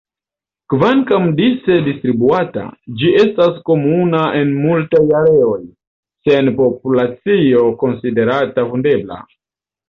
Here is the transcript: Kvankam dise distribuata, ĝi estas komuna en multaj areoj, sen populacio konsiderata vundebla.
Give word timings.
Kvankam 0.73 1.25
dise 1.39 1.75
distribuata, 1.87 2.63
ĝi 3.01 3.11
estas 3.23 3.59
komuna 3.67 4.21
en 4.39 4.55
multaj 4.63 5.03
areoj, 5.19 5.59
sen 6.31 6.51
populacio 6.63 7.63
konsiderata 7.85 8.67
vundebla. 8.73 9.21